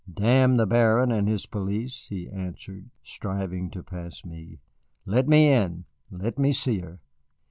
"Damn 0.11 0.57
the 0.57 0.65
Baron 0.65 1.11
and 1.11 1.27
his 1.27 1.45
police," 1.45 2.07
he 2.07 2.27
answered, 2.27 2.89
striving 3.03 3.69
to 3.69 3.83
pass 3.83 4.25
me. 4.25 4.57
"Let 5.05 5.27
me 5.27 5.51
in! 5.51 5.85
Let 6.09 6.39
me 6.39 6.53
see 6.53 6.79
her." 6.79 6.97